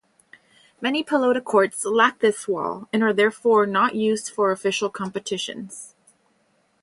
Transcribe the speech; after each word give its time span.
Many 0.81 1.03
pelota 1.03 1.43
courts 1.43 1.85
lack 1.85 2.21
this 2.21 2.47
wall, 2.47 2.89
and 2.91 3.03
are 3.03 3.13
therefore 3.13 3.67
not 3.67 3.93
used 3.93 4.31
for 4.31 4.49
official 4.49 4.89
competitions. 4.89 5.93